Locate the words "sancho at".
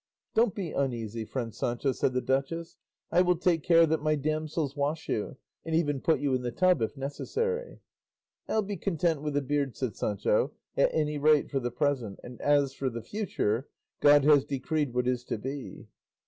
9.95-10.89